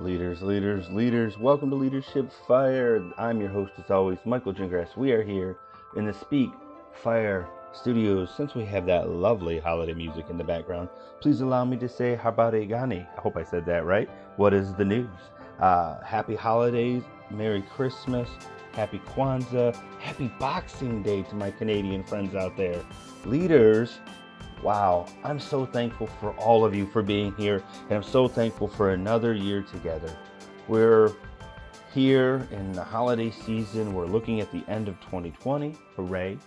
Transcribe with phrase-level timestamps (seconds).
[0.00, 3.04] Leaders, leaders, leaders, welcome to Leadership Fire.
[3.18, 4.96] I'm your host, as always, Michael Gingrass.
[4.96, 5.58] We are here
[5.94, 6.50] in the Speak
[7.02, 8.30] Fire Studios.
[8.34, 10.88] Since we have that lovely holiday music in the background,
[11.20, 13.06] please allow me to say Habari Gani.
[13.14, 14.08] I hope I said that right.
[14.36, 15.10] What is the news?
[15.58, 18.30] Uh, happy holidays, Merry Christmas,
[18.72, 22.82] Happy Kwanzaa, Happy Boxing Day to my Canadian friends out there.
[23.26, 23.98] Leaders,
[24.62, 28.68] Wow, I'm so thankful for all of you for being here, and I'm so thankful
[28.68, 30.14] for another year together.
[30.68, 31.12] We're
[31.94, 33.94] here in the holiday season.
[33.94, 35.74] We're looking at the end of 2020.
[35.96, 36.38] Hooray.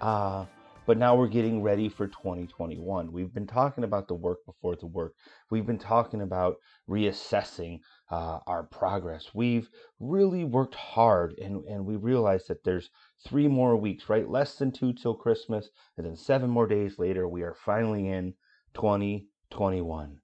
[0.00, 0.44] Uh,
[0.84, 3.12] but now we're getting ready for 2021.
[3.12, 5.14] We've been talking about the work before the work.
[5.50, 6.56] We've been talking about
[6.90, 9.30] reassessing uh, our progress.
[9.32, 9.68] We've
[10.00, 12.90] really worked hard and, and we realized that there's
[13.26, 14.28] three more weeks, right?
[14.28, 15.68] Less than two till Christmas.
[15.96, 18.34] And then seven more days later, we are finally in
[18.74, 20.18] 2021.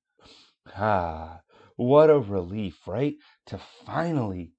[0.76, 1.40] Ah,
[1.76, 3.14] what a relief, right?
[3.46, 4.52] To finally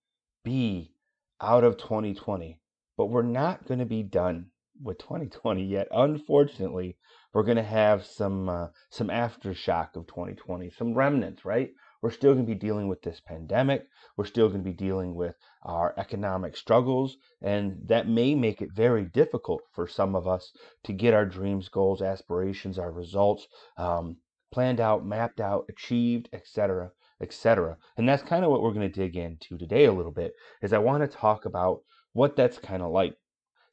[0.45, 0.94] be
[1.42, 2.60] out of 2020.
[2.95, 4.48] But we're not going to be done
[4.82, 5.88] with 2020 yet.
[5.92, 6.98] Unfortunately,
[7.34, 11.70] we're going to have some uh, some aftershock of 2020, some remnants, right?
[12.02, 13.84] We're still going to be dealing with this pandemic.
[14.16, 18.70] We're still going to be dealing with our economic struggles, and that may make it
[18.74, 20.52] very difficult for some of us
[20.86, 24.18] to get our dreams, goals, aspirations, our results um,
[24.52, 26.92] planned out, mapped out, achieved, etc.,
[27.22, 27.78] etc.
[27.98, 30.32] And that's kind of what we're going to dig into today a little bit.
[30.62, 31.82] Is I want to talk about
[32.14, 33.16] what that's kind of like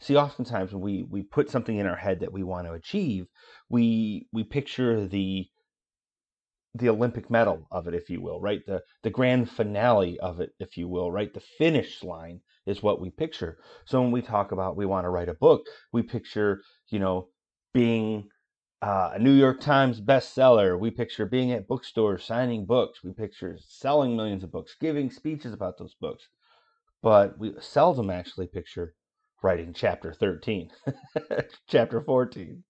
[0.01, 3.27] see oftentimes when we we put something in our head that we want to achieve
[3.69, 5.47] we we picture the
[6.75, 10.51] the olympic medal of it if you will right the the grand finale of it
[10.59, 14.53] if you will right the finish line is what we picture so when we talk
[14.53, 17.29] about we want to write a book we picture you know
[17.73, 18.29] being
[18.83, 20.79] uh, a New York Times bestseller.
[20.79, 23.03] We picture being at bookstores, signing books.
[23.03, 26.29] We picture selling millions of books, giving speeches about those books.
[27.03, 28.95] But we seldom actually picture
[29.47, 30.69] writing chapter 13
[31.69, 32.65] chapter 14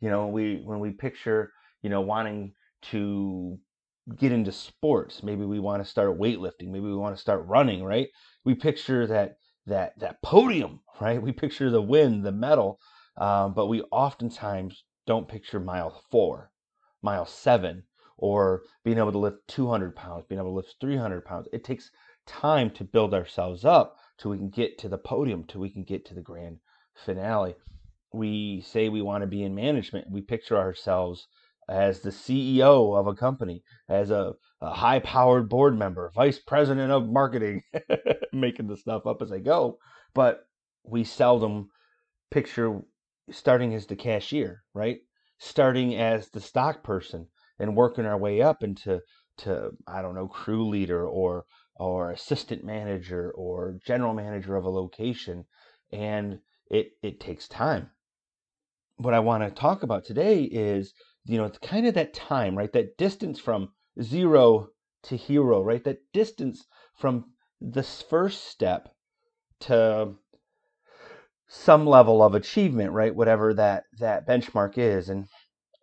[0.00, 1.50] you know we when we picture
[1.80, 2.52] you know wanting
[2.82, 3.58] to
[4.18, 7.82] get into sports maybe we want to start weightlifting maybe we want to start running
[7.82, 8.08] right?
[8.44, 11.22] We picture that that that podium right?
[11.22, 12.78] We picture the win the medal
[13.16, 16.50] um, but we oftentimes don't picture mile four
[17.00, 17.84] mile seven
[18.18, 21.48] or being able to lift 200 pounds being able to lift 300 pounds.
[21.54, 21.90] It takes
[22.26, 25.84] time to build ourselves up till we can get to the podium, till we can
[25.84, 26.58] get to the grand
[26.94, 27.54] finale.
[28.12, 30.10] We say we want to be in management.
[30.10, 31.26] We picture ourselves
[31.68, 36.90] as the CEO of a company, as a, a high powered board member, vice president
[36.90, 37.62] of marketing,
[38.32, 39.78] making the stuff up as I go.
[40.14, 40.46] But
[40.84, 41.68] we seldom
[42.30, 42.80] picture
[43.30, 44.98] starting as the cashier, right?
[45.38, 47.26] Starting as the stock person
[47.58, 49.00] and working our way up into
[49.38, 51.44] to I don't know crew leader or
[51.78, 55.44] or assistant manager or general manager of a location
[55.92, 56.40] and
[56.70, 57.90] it it takes time.
[58.96, 60.92] What i want to talk about today is
[61.24, 62.72] you know it's kind of that time right?
[62.72, 63.72] That distance from
[64.02, 64.68] zero
[65.04, 65.84] to hero right?
[65.84, 66.66] That distance
[66.96, 68.88] from this first step
[69.60, 70.14] to
[71.46, 73.14] some level of achievement right?
[73.14, 75.08] Whatever that that benchmark is.
[75.08, 75.26] And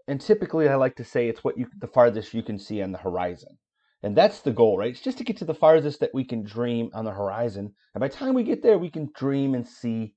[0.08, 2.92] and typically i like to say it's what you the farthest you can see on
[2.92, 3.58] the horizon
[4.06, 4.92] and that's the goal, right?
[4.92, 7.74] It's just to get to the farthest that we can dream on the horizon.
[7.96, 10.14] And by the time we get there, we can dream and see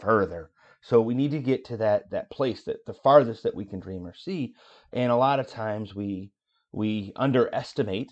[0.00, 0.50] further.
[0.80, 3.78] So we need to get to that that place that the farthest that we can
[3.78, 4.54] dream or see.
[4.92, 6.32] And a lot of times we
[6.72, 8.10] we underestimate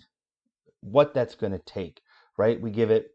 [0.79, 1.99] what that's going to take,
[2.37, 2.61] right?
[2.61, 3.09] We give it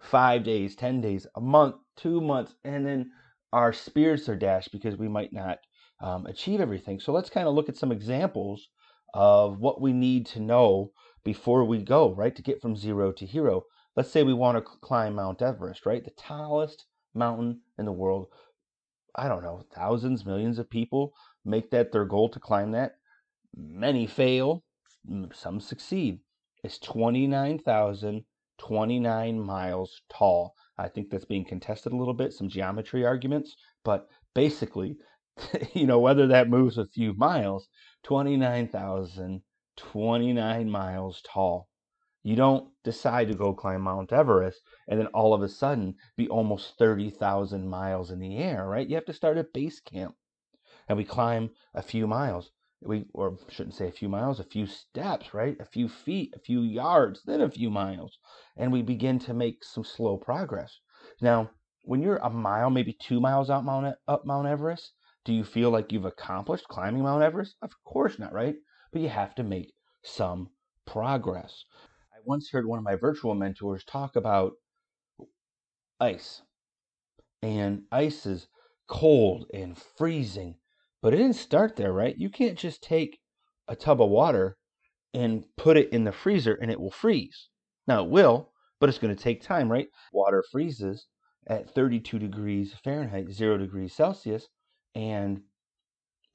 [0.00, 3.12] 5 days, 10 days, a month, 2 months, and then
[3.52, 5.58] our spirits are dashed because we might not
[6.02, 6.98] um, achieve everything.
[6.98, 8.68] So let's kind of look at some examples
[9.14, 10.90] of what we need to know
[11.26, 12.34] before we go, right?
[12.36, 13.64] To get from zero to hero.
[13.96, 16.04] Let's say we want to climb Mount Everest, right?
[16.04, 18.28] The tallest mountain in the world.
[19.16, 21.14] I don't know, thousands, millions of people
[21.44, 22.98] make that their goal to climb that.
[23.56, 24.62] Many fail,
[25.32, 26.20] some succeed.
[26.62, 30.54] It's 29,029 miles tall.
[30.78, 34.96] I think that's being contested a little bit, some geometry arguments, but basically,
[35.72, 37.66] you know, whether that moves a few miles,
[38.04, 39.42] 29,000
[39.76, 41.68] 29 miles tall.
[42.22, 46.28] You don't decide to go climb Mount Everest and then all of a sudden be
[46.28, 48.88] almost 30,000 miles in the air, right?
[48.88, 50.16] You have to start at base camp.
[50.88, 52.50] And we climb a few miles.
[52.80, 55.56] We or shouldn't say a few miles, a few steps, right?
[55.60, 58.18] A few feet, a few yards, then a few miles.
[58.56, 60.80] And we begin to make some slow progress.
[61.20, 61.50] Now,
[61.82, 64.92] when you're a mile, maybe 2 miles out Mount up Mount Everest,
[65.24, 67.56] do you feel like you've accomplished climbing Mount Everest?
[67.62, 68.56] Of course not, right?
[68.96, 70.48] But you have to make some
[70.86, 71.66] progress.
[72.14, 74.52] I once heard one of my virtual mentors talk about
[76.00, 76.40] ice.
[77.42, 78.48] And ice is
[78.88, 80.54] cold and freezing.
[81.02, 82.16] But it didn't start there, right?
[82.16, 83.18] You can't just take
[83.68, 84.56] a tub of water
[85.12, 87.50] and put it in the freezer and it will freeze.
[87.86, 88.50] Now it will,
[88.80, 89.88] but it's going to take time, right?
[90.10, 91.06] Water freezes
[91.48, 94.48] at 32 degrees Fahrenheit, 0 degrees Celsius,
[94.94, 95.42] and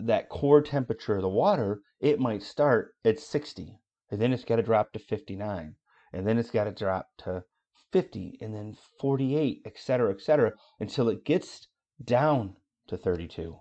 [0.07, 4.57] that core temperature of the water, it might start at 60, and then it's got
[4.57, 5.75] to drop to 59,
[6.13, 7.43] and then it's got to drop to
[7.91, 11.67] 50, and then 48, etc., etc., until it gets
[12.03, 12.55] down
[12.87, 13.59] to 32.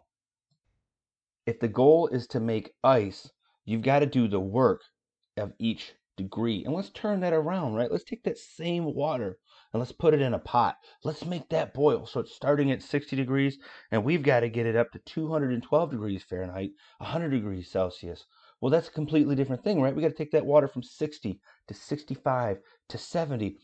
[1.47, 3.31] If the goal is to make ice,
[3.65, 4.83] you've got to do the work
[5.37, 6.65] of each degree.
[6.65, 7.91] And let's turn that around, right?
[7.91, 9.39] Let's take that same water
[9.73, 10.77] and let's put it in a pot.
[11.05, 12.07] Let's make that boil.
[12.07, 13.59] So it's starting at 60 degrees,
[13.91, 18.27] and we've got to get it up to 212 degrees Fahrenheit, 100 degrees Celsius.
[18.61, 19.95] Well, that's a completely different thing, right?
[19.95, 22.59] We got to take that water from 60 to 65
[22.89, 23.57] to 70,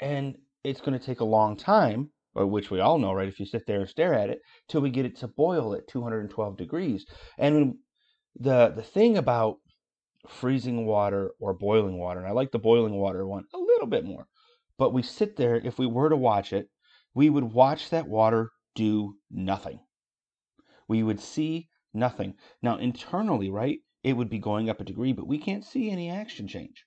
[0.00, 3.28] and it's going to take a long time, uh, which we all know, right?
[3.28, 5.88] If you sit there and stare at it, till we get it to boil at
[5.88, 7.06] 212 degrees.
[7.38, 7.76] And
[8.38, 9.58] the the thing about
[10.28, 14.04] freezing water or boiling water, and I like the boiling water one a little bit
[14.04, 14.26] more,
[14.78, 16.70] but we sit there, if we were to watch it,
[17.12, 19.80] we would watch that water do nothing.
[20.86, 22.36] We would see nothing.
[22.62, 26.08] Now, internally, right, it would be going up a degree, but we can't see any
[26.08, 26.86] action change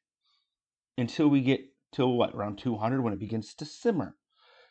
[0.98, 1.62] until we get
[1.94, 4.16] to what, around 200 when it begins to simmer.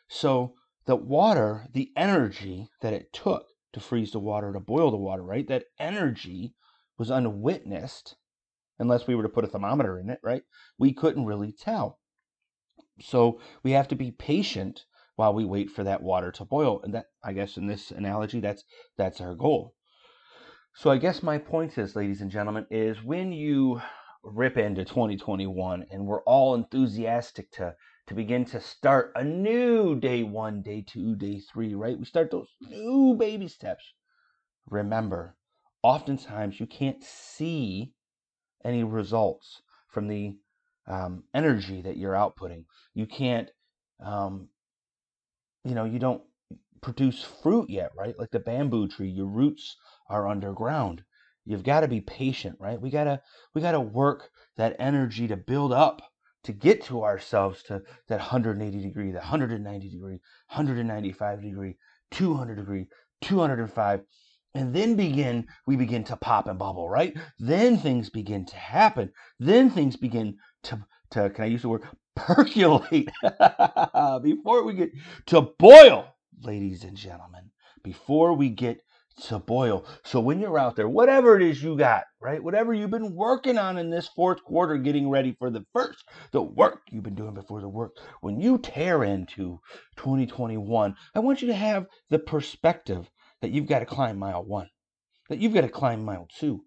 [0.09, 4.97] So, the water, the energy that it took to freeze the water, to boil the
[4.97, 6.55] water, right, that energy
[6.97, 8.15] was unwitnessed
[8.79, 10.41] unless we were to put a thermometer in it, right?
[10.79, 11.99] We couldn't really tell.
[12.99, 14.85] So we have to be patient
[15.15, 16.81] while we wait for that water to boil.
[16.83, 18.63] And that, I guess, in this analogy, that's
[18.97, 19.75] that's our goal.
[20.73, 23.81] So I guess my point is, ladies and gentlemen, is when you
[24.23, 27.75] rip into 2021 and we're all enthusiastic to
[28.07, 31.97] to begin to start a new day one, day two, day three, right?
[31.97, 33.93] We start those new baby steps.
[34.69, 35.35] Remember,
[35.83, 37.93] oftentimes you can't see
[38.63, 40.35] any results from the
[40.91, 42.65] um, energy that you're outputting.
[42.93, 43.49] You can't,
[44.03, 44.49] um,
[45.63, 46.21] you know, you don't
[46.81, 48.17] produce fruit yet, right?
[48.19, 49.77] Like the bamboo tree, your roots
[50.09, 51.03] are underground.
[51.45, 52.79] You've got to be patient, right?
[52.79, 53.21] We gotta
[53.55, 56.01] we gotta work that energy to build up
[56.43, 61.77] to get to ourselves to that 180 degree, that 190 degree, 195 degree,
[62.11, 62.87] 200 degree,
[63.21, 64.01] 205
[64.53, 69.11] and then begin we begin to pop and bubble right then things begin to happen
[69.39, 71.83] then things begin to to can i use the word
[72.15, 73.09] percolate
[74.23, 74.91] before we get
[75.25, 76.05] to boil
[76.43, 77.49] ladies and gentlemen
[77.83, 78.81] before we get
[79.17, 82.89] to boil so when you're out there whatever it is you got right whatever you've
[82.89, 87.03] been working on in this fourth quarter getting ready for the first the work you've
[87.03, 87.91] been doing before the work
[88.21, 89.59] when you tear into
[89.97, 93.09] 2021 i want you to have the perspective
[93.41, 94.69] that you've got to climb mile one,
[95.29, 96.63] that you've got to climb mile two.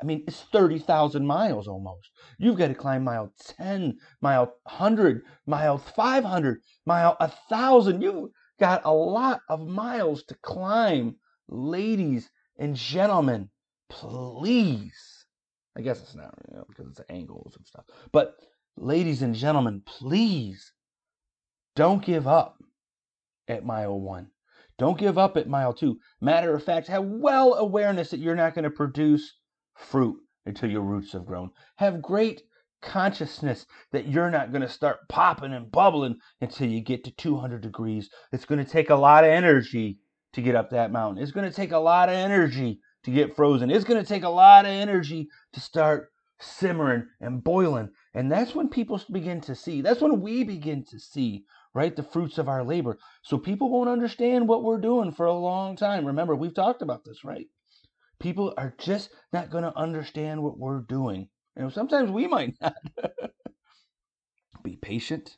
[0.00, 2.10] I mean, it's 30,000 miles almost.
[2.38, 8.02] You've got to climb mile 10, mile 100, mile 500, mile 1,000.
[8.02, 11.16] You've got a lot of miles to climb.
[11.48, 13.50] Ladies and gentlemen,
[13.88, 15.26] please.
[15.76, 17.84] I guess it's not, you know, because it's angles and stuff.
[18.12, 18.36] But
[18.76, 20.72] ladies and gentlemen, please
[21.76, 22.62] don't give up
[23.48, 24.30] at mile one.
[24.78, 25.98] Don't give up at mile two.
[26.20, 29.32] Matter of fact, have well awareness that you're not going to produce
[29.74, 30.16] fruit
[30.46, 31.50] until your roots have grown.
[31.76, 32.42] Have great
[32.82, 37.60] consciousness that you're not going to start popping and bubbling until you get to 200
[37.60, 38.10] degrees.
[38.32, 39.98] It's going to take a lot of energy
[40.34, 41.22] to get up that mountain.
[41.22, 43.70] It's going to take a lot of energy to get frozen.
[43.70, 47.90] It's going to take a lot of energy to start simmering and boiling.
[48.12, 51.94] And that's when people begin to see, that's when we begin to see right?
[51.94, 52.98] The fruits of our labor.
[53.22, 56.06] So people won't understand what we're doing for a long time.
[56.06, 57.48] Remember, we've talked about this, right?
[58.20, 61.28] People are just not going to understand what we're doing.
[61.56, 62.74] And sometimes we might not.
[64.62, 65.36] Be patient,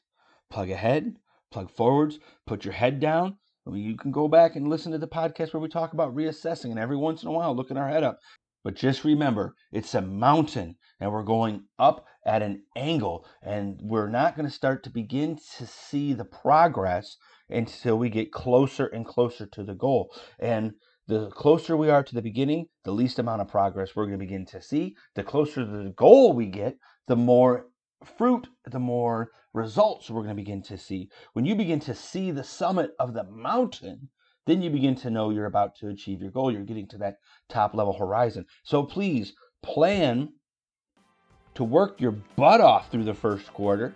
[0.50, 1.16] plug ahead,
[1.50, 3.38] plug forwards, put your head down.
[3.66, 6.14] I mean, you can go back and listen to the podcast where we talk about
[6.14, 8.21] reassessing and every once in a while looking our head up.
[8.62, 14.09] But just remember, it's a mountain and we're going up at an angle and we're
[14.09, 17.16] not going to start to begin to see the progress
[17.49, 20.12] until we get closer and closer to the goal.
[20.38, 20.75] And
[21.08, 24.25] the closer we are to the beginning, the least amount of progress we're going to
[24.25, 24.96] begin to see.
[25.14, 27.66] The closer to the goal we get, the more
[28.04, 31.08] fruit, the more results we're going to begin to see.
[31.32, 34.10] When you begin to see the summit of the mountain,
[34.46, 36.52] then you begin to know you're about to achieve your goal.
[36.52, 37.16] You're getting to that
[37.48, 38.46] top level horizon.
[38.64, 39.32] So please
[39.62, 40.32] plan
[41.54, 43.94] to work your butt off through the first quarter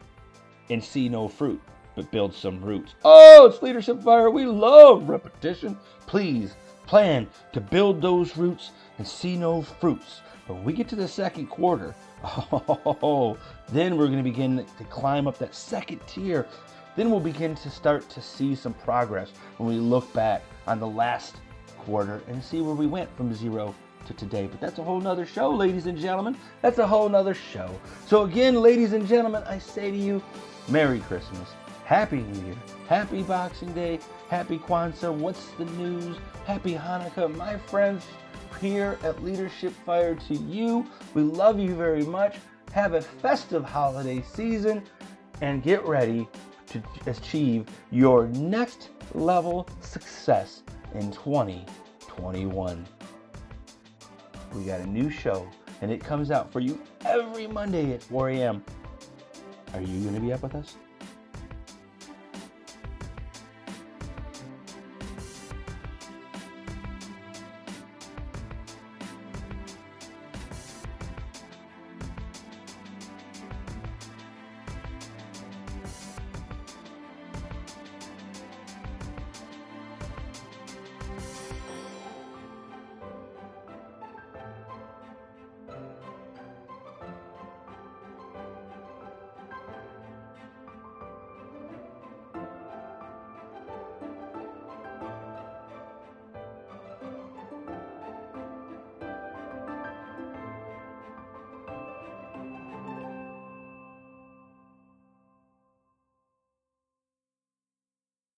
[0.70, 1.60] and see no fruit,
[1.94, 2.94] but build some roots.
[3.04, 4.30] Oh, it's Leadership Fire.
[4.30, 5.76] We love repetition.
[6.06, 6.54] Please
[6.90, 10.22] plan to build those roots and see no fruits.
[10.48, 11.94] But when we get to the second quarter,
[12.24, 16.48] oh, then we're going to begin to climb up that second tier.
[16.96, 20.86] Then we'll begin to start to see some progress when we look back on the
[20.88, 21.36] last
[21.78, 23.72] quarter and see where we went from zero
[24.06, 24.48] to today.
[24.48, 26.36] But that's a whole nother show, ladies and gentlemen.
[26.60, 27.70] That's a whole nother show.
[28.08, 30.20] So, again, ladies and gentlemen, I say to you,
[30.68, 31.50] Merry Christmas,
[31.90, 32.56] Happy New Year,
[32.88, 36.16] Happy Boxing Day, Happy Kwanzaa, What's the News,
[36.46, 38.06] Happy Hanukkah, my friends
[38.60, 40.86] here at Leadership Fire to you.
[41.14, 42.36] We love you very much.
[42.70, 44.84] Have a festive holiday season
[45.40, 46.28] and get ready
[46.68, 50.62] to achieve your next level success
[50.94, 52.86] in 2021.
[54.54, 55.50] We got a new show
[55.82, 58.64] and it comes out for you every Monday at 4 a.m.
[59.74, 60.76] Are you going to be up with us?